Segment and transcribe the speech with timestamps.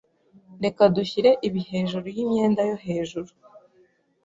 [0.63, 3.31] Reka dushyire ibi hejuru yimyenda yo hejuru.